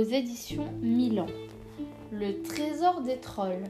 aux 0.00 0.04
éditions 0.04 0.66
Milan. 0.80 1.26
Le 2.10 2.42
trésor 2.42 3.02
des 3.02 3.18
trolls. 3.18 3.68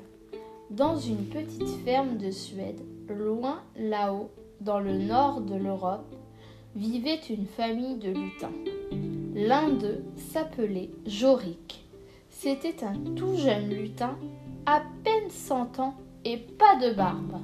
Dans 0.71 0.96
une 0.96 1.25
petite 1.25 1.66
ferme 1.84 2.18
de 2.18 2.30
Suède, 2.30 2.80
loin 3.09 3.62
là-haut, 3.77 4.30
dans 4.61 4.79
le 4.79 4.96
nord 4.96 5.41
de 5.41 5.56
l'Europe, 5.56 6.14
vivait 6.77 7.19
une 7.29 7.46
famille 7.46 7.96
de 7.96 8.11
lutins. 8.11 8.52
L'un 9.34 9.70
d'eux 9.70 10.05
s'appelait 10.32 10.91
Jorik. 11.05 11.84
C'était 12.29 12.84
un 12.84 12.95
tout 13.16 13.34
jeune 13.34 13.69
lutin, 13.70 14.16
à 14.66 14.83
peine 15.02 15.30
cent 15.30 15.80
ans 15.80 15.95
et 16.24 16.37
pas 16.37 16.77
de 16.77 16.95
barbe. 16.95 17.41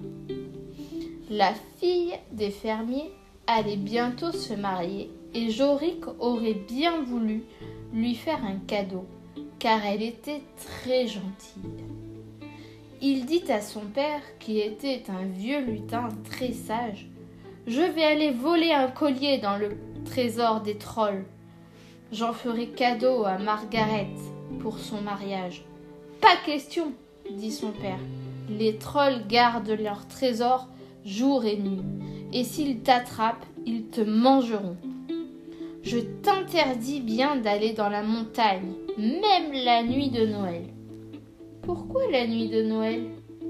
La 1.29 1.55
fille 1.79 2.15
des 2.31 2.51
fermiers 2.51 3.11
allait 3.49 3.77
bientôt 3.77 4.31
se 4.31 4.55
marier 4.55 5.11
et 5.35 5.51
Jorik 5.51 6.05
aurait 6.21 6.55
bien 6.69 7.03
voulu 7.03 7.43
lui 7.97 8.15
faire 8.15 8.45
un 8.45 8.59
cadeau, 8.67 9.07
car 9.59 9.85
elle 9.87 10.03
était 10.03 10.43
très 10.59 11.07
gentille. 11.07 11.85
Il 13.01 13.25
dit 13.25 13.51
à 13.51 13.63
son 13.63 13.81
père, 13.81 14.21
qui 14.39 14.61
était 14.61 15.05
un 15.09 15.25
vieux 15.25 15.61
lutin 15.65 16.09
très 16.31 16.53
sage, 16.53 17.09
Je 17.67 17.81
vais 17.81 18.05
aller 18.05 18.31
voler 18.31 18.73
un 18.73 18.87
collier 18.89 19.39
dans 19.39 19.57
le 19.57 19.77
trésor 20.05 20.61
des 20.61 20.77
trolls. 20.77 21.25
J'en 22.13 22.33
ferai 22.33 22.69
cadeau 22.69 23.25
à 23.25 23.39
Margaret 23.39 24.11
pour 24.61 24.79
son 24.79 25.01
mariage. 25.01 25.65
Pas 26.21 26.37
question, 26.45 26.93
dit 27.29 27.51
son 27.51 27.73
père. 27.73 27.99
Les 28.49 28.77
trolls 28.77 29.27
gardent 29.27 29.77
leur 29.81 30.07
trésor 30.07 30.69
jour 31.05 31.45
et 31.45 31.57
nuit, 31.57 31.83
et 32.33 32.45
s'ils 32.45 32.81
t'attrapent, 32.81 33.47
ils 33.65 33.87
te 33.87 34.03
mangeront. 34.03 34.77
Je 35.87 35.99
t'interdis 35.99 37.01
bien 37.01 37.37
d'aller 37.37 37.73
dans 37.73 37.89
la 37.89 38.03
montagne, 38.03 38.73
même 38.99 39.53
la 39.53 39.85
nuit 39.85 40.11
de 40.11 40.27
Noël. 40.27 40.65
Pourquoi 41.63 42.11
la 42.11 42.27
nuit 42.27 42.49
de 42.49 42.61
Noël? 42.63 43.07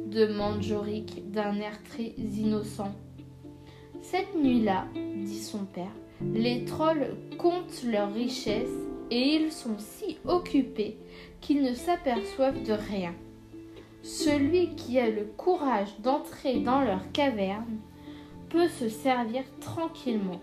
demande 0.09 0.61
Jorik 0.63 1.31
d'un 1.31 1.57
air 1.57 1.83
très 1.85 2.13
innocent. 2.19 2.95
Cette 4.03 4.35
nuit-là, 4.35 4.85
dit 5.25 5.41
son 5.41 5.65
père, 5.65 5.97
les 6.35 6.67
trolls 6.67 7.17
comptent 7.39 7.85
leurs 7.87 8.13
richesses 8.13 8.85
et 9.11 9.37
ils 9.37 9.51
sont 9.51 9.79
si 9.79 10.19
occupés 10.27 10.99
qu'ils 11.41 11.63
ne 11.63 11.73
s'aperçoivent 11.73 12.63
de 12.65 12.75
rien. 12.75 13.15
Celui 14.03 14.75
qui 14.75 14.99
a 14.99 15.09
le 15.09 15.25
courage 15.25 15.99
d'entrer 16.03 16.61
dans 16.61 16.83
leur 16.83 17.11
caverne 17.13 17.79
peut 18.51 18.69
se 18.69 18.91
servir 18.91 19.45
tranquillement. 19.59 20.43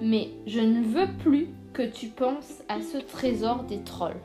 Mais 0.00 0.28
je 0.46 0.60
ne 0.60 0.82
veux 0.82 1.08
plus 1.18 1.48
que 1.72 1.82
tu 1.82 2.08
penses 2.08 2.62
à 2.68 2.80
ce 2.80 2.98
trésor 2.98 3.64
des 3.64 3.82
trolls. 3.82 4.20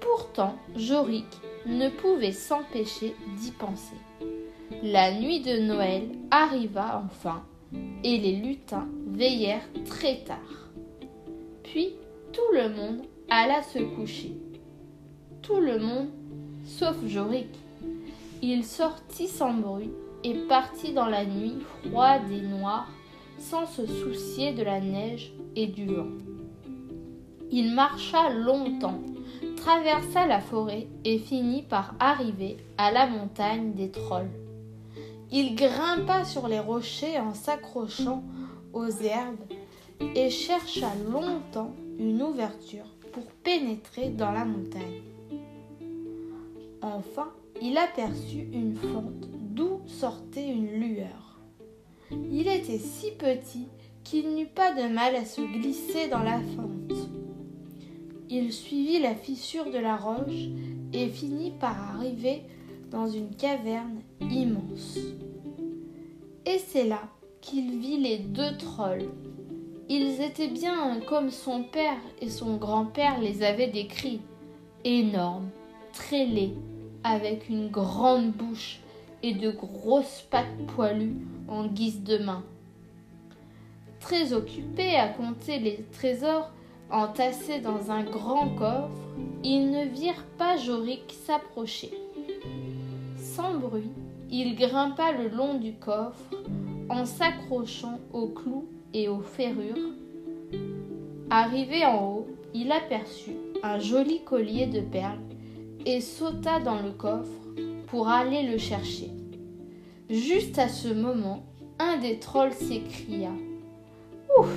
Pourtant, 0.00 0.56
Jorik 0.76 1.26
ne 1.66 1.88
pouvait 1.88 2.32
s'empêcher 2.32 3.14
d'y 3.38 3.52
penser. 3.52 3.96
La 4.82 5.12
nuit 5.12 5.40
de 5.40 5.58
Noël 5.58 6.08
arriva 6.30 7.04
enfin, 7.04 7.42
et 8.02 8.18
les 8.18 8.36
lutins 8.36 8.88
veillèrent 9.08 9.68
très 9.84 10.24
tard. 10.24 10.70
Puis 11.62 11.94
tout 12.32 12.54
le 12.54 12.68
monde 12.70 13.02
alla 13.28 13.62
se 13.62 13.78
coucher. 13.78 14.32
Tout 15.42 15.60
le 15.60 15.78
monde 15.78 16.08
sauf 16.64 16.96
Jorik. 17.06 17.48
Il 18.42 18.64
sortit 18.64 19.28
sans 19.28 19.52
bruit 19.52 19.90
et 20.24 20.34
partit 20.48 20.92
dans 20.92 21.06
la 21.06 21.24
nuit 21.24 21.58
froide 21.84 22.30
et 22.30 22.40
noire 22.40 22.88
sans 23.40 23.66
se 23.66 23.86
soucier 23.86 24.52
de 24.52 24.62
la 24.62 24.80
neige 24.80 25.32
et 25.56 25.66
du 25.66 25.86
vent. 25.86 26.12
Il 27.50 27.74
marcha 27.74 28.30
longtemps, 28.30 29.00
traversa 29.56 30.26
la 30.26 30.40
forêt 30.40 30.86
et 31.04 31.18
finit 31.18 31.62
par 31.62 31.94
arriver 31.98 32.58
à 32.78 32.92
la 32.92 33.08
montagne 33.08 33.72
des 33.72 33.90
trolls. 33.90 34.30
Il 35.32 35.56
grimpa 35.56 36.24
sur 36.24 36.46
les 36.48 36.60
rochers 36.60 37.18
en 37.18 37.34
s'accrochant 37.34 38.22
aux 38.72 38.88
herbes 38.88 39.44
et 40.14 40.30
chercha 40.30 40.88
longtemps 41.10 41.74
une 41.98 42.22
ouverture 42.22 42.86
pour 43.12 43.24
pénétrer 43.42 44.10
dans 44.10 44.32
la 44.32 44.44
montagne. 44.44 45.02
Enfin, 46.82 47.28
il 47.60 47.76
aperçut 47.76 48.48
une 48.52 48.74
fente 48.74 49.28
d'où 49.54 49.80
sortait 49.86 50.48
une 50.48 50.80
lueur. 50.80 51.29
Il 52.12 52.48
était 52.48 52.78
si 52.78 53.12
petit 53.12 53.66
qu'il 54.04 54.34
n'eut 54.34 54.46
pas 54.46 54.72
de 54.72 54.92
mal 54.92 55.14
à 55.14 55.24
se 55.24 55.40
glisser 55.40 56.08
dans 56.08 56.22
la 56.22 56.40
fente. 56.40 57.08
Il 58.28 58.52
suivit 58.52 58.98
la 58.98 59.14
fissure 59.14 59.70
de 59.70 59.78
la 59.78 59.96
roche 59.96 60.48
et 60.92 61.08
finit 61.08 61.52
par 61.52 61.94
arriver 61.94 62.42
dans 62.90 63.08
une 63.08 63.34
caverne 63.34 64.00
immense. 64.30 64.98
Et 66.46 66.58
c'est 66.58 66.86
là 66.86 67.02
qu'il 67.40 67.78
vit 67.78 67.98
les 67.98 68.18
deux 68.18 68.56
trolls. 68.58 69.08
Ils 69.88 70.20
étaient 70.20 70.48
bien 70.48 71.00
comme 71.00 71.30
son 71.30 71.64
père 71.64 71.98
et 72.20 72.28
son 72.28 72.56
grand-père 72.56 73.20
les 73.20 73.42
avaient 73.42 73.68
décrits, 73.68 74.20
énormes, 74.84 75.50
très 75.92 76.24
laids, 76.26 76.54
avec 77.02 77.48
une 77.48 77.68
grande 77.68 78.30
bouche 78.32 78.80
et 79.22 79.34
de 79.34 79.50
grosses 79.50 80.26
pattes 80.30 80.66
poilues 80.74 81.16
en 81.48 81.66
guise 81.66 82.02
de 82.02 82.18
main. 82.18 82.42
Très 84.00 84.32
occupés 84.32 84.96
à 84.96 85.08
compter 85.08 85.58
les 85.58 85.84
trésors 85.92 86.50
entassés 86.90 87.60
dans 87.60 87.90
un 87.90 88.02
grand 88.02 88.48
coffre, 88.56 89.08
ils 89.44 89.70
ne 89.70 89.84
virent 89.84 90.26
pas 90.38 90.56
Jorik 90.56 91.12
s'approcher. 91.26 91.90
Sans 93.16 93.54
bruit, 93.54 93.90
il 94.30 94.56
grimpa 94.56 95.12
le 95.12 95.28
long 95.28 95.54
du 95.54 95.74
coffre 95.74 96.34
en 96.88 97.04
s'accrochant 97.04 98.00
aux 98.12 98.28
clous 98.28 98.68
et 98.92 99.08
aux 99.08 99.20
ferrures. 99.20 99.94
Arrivé 101.30 101.84
en 101.84 102.04
haut, 102.04 102.26
il 102.54 102.72
aperçut 102.72 103.36
un 103.62 103.78
joli 103.78 104.22
collier 104.24 104.66
de 104.66 104.80
perles 104.80 105.20
et 105.86 106.00
sauta 106.00 106.60
dans 106.60 106.80
le 106.80 106.90
coffre 106.90 107.39
pour 107.90 108.08
aller 108.08 108.44
le 108.44 108.56
chercher. 108.56 109.10
Juste 110.08 110.58
à 110.58 110.68
ce 110.68 110.88
moment, 110.88 111.44
un 111.78 111.96
des 111.98 112.18
trolls 112.18 112.52
s'écria. 112.52 113.32
Ouf 114.38 114.48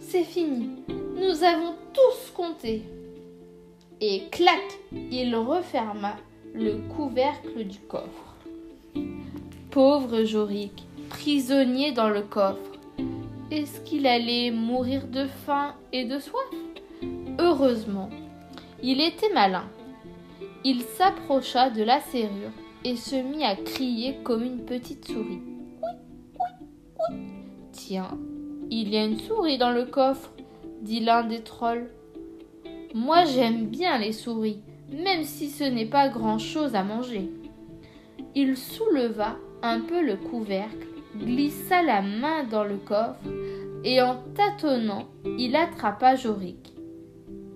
C'est 0.00 0.22
fini. 0.22 0.70
Nous 1.16 1.42
avons 1.42 1.74
tous 1.92 2.30
compté. 2.32 2.82
Et 4.00 4.22
clac 4.30 4.62
Il 4.92 5.34
referma 5.34 6.16
le 6.54 6.76
couvercle 6.94 7.64
du 7.64 7.78
coffre. 7.80 8.36
Pauvre 9.70 10.22
Jorik, 10.24 10.84
prisonnier 11.08 11.90
dans 11.90 12.08
le 12.08 12.22
coffre, 12.22 12.78
est-ce 13.50 13.80
qu'il 13.80 14.06
allait 14.06 14.52
mourir 14.52 15.08
de 15.08 15.26
faim 15.46 15.74
et 15.92 16.04
de 16.04 16.20
soif? 16.20 16.44
Heureusement, 17.40 18.10
il 18.82 19.00
était 19.00 19.32
malin 19.32 19.64
il 20.64 20.82
s'approcha 20.82 21.70
de 21.70 21.82
la 21.82 22.00
serrure 22.00 22.52
et 22.84 22.96
se 22.96 23.16
mit 23.16 23.44
à 23.44 23.54
crier 23.54 24.16
comme 24.24 24.42
une 24.42 24.64
petite 24.64 25.06
souris. 25.06 25.42
Tiens, 27.72 28.18
il 28.70 28.88
y 28.88 28.96
a 28.96 29.04
une 29.04 29.18
souris 29.18 29.58
dans 29.58 29.72
le 29.72 29.84
coffre, 29.84 30.32
dit 30.80 31.00
l'un 31.00 31.24
des 31.24 31.42
trolls. 31.42 31.90
Moi 32.94 33.24
j'aime 33.24 33.66
bien 33.66 33.98
les 33.98 34.12
souris, 34.12 34.60
même 34.90 35.24
si 35.24 35.50
ce 35.50 35.64
n'est 35.64 35.86
pas 35.86 36.08
grand-chose 36.08 36.74
à 36.74 36.82
manger. 36.82 37.30
Il 38.34 38.56
souleva 38.56 39.36
un 39.62 39.80
peu 39.80 40.04
le 40.04 40.16
couvercle, 40.16 40.88
glissa 41.16 41.82
la 41.82 42.02
main 42.02 42.44
dans 42.44 42.64
le 42.64 42.76
coffre, 42.76 43.20
et 43.84 44.00
en 44.00 44.16
tâtonnant, 44.34 45.08
il 45.38 45.54
attrapa 45.56 46.16
Jorik. 46.16 46.72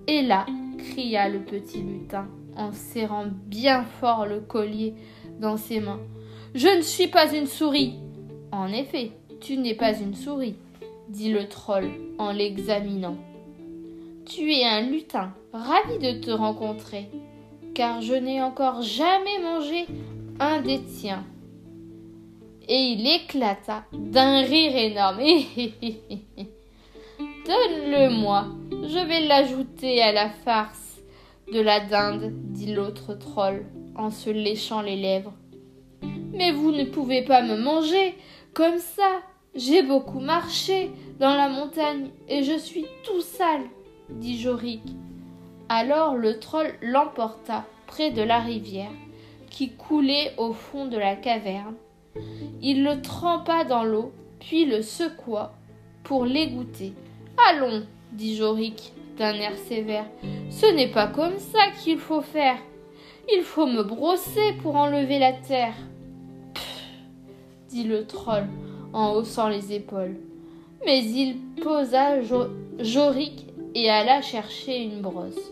Et 0.07 0.21
là, 0.21 0.45
cria 0.77 1.27
le 1.27 1.39
petit 1.39 1.81
lutin, 1.81 2.27
en 2.59 2.73
serrant 2.73 3.25
bien 3.45 3.83
fort 3.83 4.25
le 4.25 4.41
collier 4.41 4.93
dans 5.39 5.57
ses 5.57 5.79
mains. 5.79 6.01
Je 6.53 6.67
ne 6.67 6.81
suis 6.81 7.07
pas 7.07 7.33
une 7.33 7.47
souris. 7.47 7.95
En 8.51 8.71
effet, 8.71 9.11
tu 9.39 9.57
n'es 9.57 9.75
pas 9.75 9.97
une 9.97 10.15
souris, 10.15 10.55
dit 11.07 11.31
le 11.31 11.47
troll 11.47 11.89
en 12.17 12.31
l'examinant. 12.31 13.17
Tu 14.25 14.51
es 14.53 14.65
un 14.65 14.81
lutin, 14.81 15.33
ravi 15.53 15.97
de 15.99 16.19
te 16.19 16.31
rencontrer, 16.31 17.09
car 17.73 18.01
je 18.01 18.13
n'ai 18.13 18.41
encore 18.41 18.81
jamais 18.81 19.39
mangé 19.41 19.85
un 20.39 20.61
des 20.61 20.81
tiens. 20.81 21.23
Et 22.67 22.91
il 22.91 23.07
éclata 23.07 23.85
d'un 23.93 24.41
rire 24.41 24.75
énorme. 24.75 25.19
Donne-le-moi, 27.47 28.45
je 28.71 29.07
vais 29.07 29.21
l'ajouter 29.21 30.03
à 30.03 30.11
la 30.11 30.29
farce 30.29 30.88
de 31.53 31.59
la 31.59 31.79
dinde, 31.79 32.31
dit 32.51 32.73
l'autre 32.73 33.13
troll 33.13 33.65
en 33.95 34.09
se 34.09 34.29
léchant 34.29 34.81
les 34.81 34.95
lèvres. 34.95 35.33
Mais 36.33 36.51
vous 36.51 36.71
ne 36.71 36.85
pouvez 36.85 37.23
pas 37.23 37.41
me 37.41 37.57
manger 37.57 38.15
comme 38.53 38.77
ça. 38.77 39.21
J'ai 39.55 39.81
beaucoup 39.81 40.19
marché 40.19 40.91
dans 41.19 41.35
la 41.35 41.49
montagne 41.49 42.09
et 42.27 42.43
je 42.43 42.57
suis 42.57 42.85
tout 43.03 43.21
sale. 43.21 43.63
dit 44.09 44.39
Jorik. 44.39 44.83
Alors 45.69 46.15
le 46.15 46.39
troll 46.39 46.73
l'emporta 46.81 47.65
près 47.87 48.11
de 48.11 48.21
la 48.21 48.39
rivière 48.39 48.91
qui 49.49 49.71
coulait 49.71 50.33
au 50.37 50.53
fond 50.53 50.85
de 50.85 50.97
la 50.97 51.15
caverne. 51.15 51.75
Il 52.61 52.83
le 52.83 53.01
trempa 53.01 53.63
dans 53.63 53.83
l'eau, 53.83 54.11
puis 54.39 54.65
le 54.65 54.81
secoua 54.81 55.53
pour 56.03 56.25
l'égoutter. 56.25 56.93
Allons, 57.49 57.83
dit 58.11 58.35
Jorik 58.35 58.93
d'un 59.19 59.33
air 59.33 59.57
sévère, 59.67 60.05
ce 60.49 60.65
n'est 60.65 60.91
pas 60.91 61.07
comme 61.07 61.37
ça 61.37 61.59
qu'il 61.83 61.99
faut 61.99 62.21
faire. 62.21 62.57
Il 63.31 63.43
faut 63.43 63.67
me 63.67 63.83
brosser 63.83 64.53
pour 64.63 64.75
enlever 64.75 65.19
la 65.19 65.33
terre. 65.33 65.75
Pfff, 66.53 66.83
dit 67.67 67.83
le 67.83 68.07
troll 68.07 68.45
en 68.93 69.13
haussant 69.13 69.49
les 69.49 69.73
épaules. 69.73 70.15
Mais 70.85 71.03
il 71.03 71.37
posa 71.61 72.21
Jorik 72.79 73.45
et 73.75 73.89
alla 73.89 74.21
chercher 74.21 74.83
une 74.83 75.01
brosse. 75.01 75.51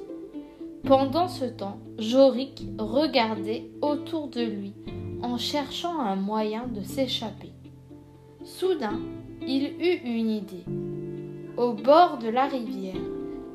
Pendant 0.85 1.27
ce 1.27 1.45
temps, 1.45 1.77
Jorik 1.99 2.63
regardait 2.79 3.65
autour 3.81 4.29
de 4.29 4.41
lui 4.41 4.73
en 5.21 5.37
cherchant 5.37 5.99
un 5.99 6.15
moyen 6.15 6.67
de 6.67 6.81
s'échapper. 6.81 7.51
Soudain, 8.45 8.99
il 9.45 9.73
eut 9.81 10.01
une 10.05 10.29
idée. 10.29 10.63
Au 11.57 11.73
bord 11.73 12.17
de 12.19 12.29
la 12.29 12.47
rivière 12.47 12.95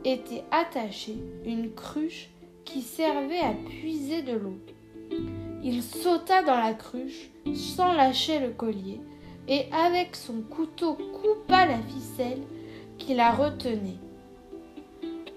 était 0.05 0.45
attachée 0.51 1.19
une 1.45 1.73
cruche 1.73 2.31
qui 2.65 2.83
servait 2.83 3.41
à 3.41 3.53
puiser 3.53 4.23
de 4.23 4.33
l'eau. 4.33 4.59
Il 5.63 5.83
sauta 5.83 6.43
dans 6.43 6.57
la 6.57 6.75
cruche 6.75 7.31
sans 7.55 7.93
lâcher 7.93 8.41
le 8.41 8.51
collier 8.51 9.01
et 9.49 9.67
avec 9.73 10.17
son 10.17 10.41
couteau 10.43 10.95
coupa 10.95 11.67
la 11.67 11.79
ficelle 11.79 12.43
qui 12.99 13.15
la 13.15 13.33
retenait. 13.33 13.99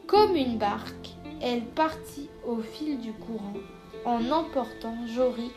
Comme 0.08 0.36
une 0.36 0.58
barque, 0.58 1.10
elle 1.42 1.64
partit 1.64 2.30
au 2.48 2.58
fil 2.58 3.00
du 3.00 3.12
courant 3.14 3.54
en 4.06 4.32
emportant 4.32 4.96
Jorik. 5.08 5.52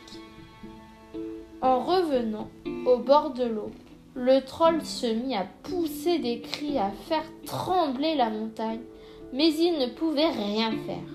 En 1.61 1.81
revenant 1.81 2.49
au 2.87 2.99
bord 2.99 3.31
de 3.31 3.45
l'eau, 3.45 3.71
le 4.15 4.41
troll 4.41 4.83
se 4.85 5.07
mit 5.07 5.37
à 5.37 5.47
pousser 5.63 6.19
des 6.19 6.41
cris, 6.41 6.79
à 6.79 6.91
faire 7.09 7.25
trembler 7.45 8.17
la 8.17 8.31
montagne, 8.31 8.81
mais 9.33 9.53
il 9.55 9.79
ne 9.79 9.87
pouvait 9.87 10.31
rien 10.31 10.73
faire. 10.87 11.09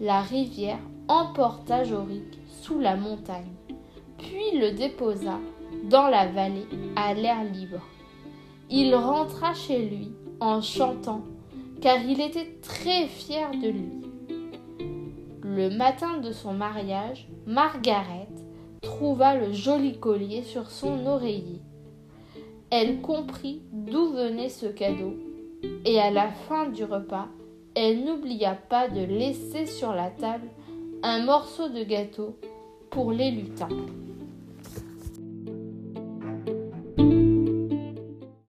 La 0.00 0.20
rivière 0.20 0.80
emporta 1.08 1.84
Jorik 1.84 2.38
sous 2.46 2.78
la 2.78 2.96
montagne, 2.96 3.54
puis 4.18 4.58
le 4.58 4.72
déposa 4.72 5.38
dans 5.84 6.08
la 6.08 6.26
vallée 6.26 6.66
à 6.96 7.14
l'air 7.14 7.44
libre. 7.44 7.82
Il 8.70 8.94
rentra 8.94 9.54
chez 9.54 9.78
lui 9.88 10.12
en 10.40 10.60
chantant 10.60 11.22
car 11.82 11.98
il 12.04 12.20
était 12.20 12.58
très 12.62 13.08
fier 13.08 13.50
de 13.50 13.68
lui. 13.68 13.90
Le 15.42 15.68
matin 15.68 16.18
de 16.18 16.30
son 16.30 16.54
mariage, 16.54 17.28
Margaret 17.44 18.28
trouva 18.80 19.34
le 19.34 19.52
joli 19.52 19.98
collier 19.98 20.42
sur 20.42 20.70
son 20.70 21.06
oreiller. 21.06 21.60
Elle 22.70 23.00
comprit 23.00 23.62
d'où 23.72 24.12
venait 24.12 24.48
ce 24.48 24.66
cadeau, 24.66 25.14
et 25.84 26.00
à 26.00 26.10
la 26.10 26.28
fin 26.28 26.68
du 26.68 26.84
repas, 26.84 27.28
elle 27.74 28.04
n'oublia 28.04 28.54
pas 28.54 28.88
de 28.88 29.00
laisser 29.00 29.66
sur 29.66 29.92
la 29.92 30.10
table 30.10 30.48
un 31.02 31.24
morceau 31.24 31.68
de 31.68 31.82
gâteau 31.82 32.36
pour 32.90 33.12
les 33.12 33.30
lutins. 33.30 33.68